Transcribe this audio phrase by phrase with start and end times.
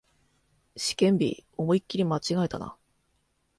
[0.75, 2.75] 試験日、思いっきり間違えたな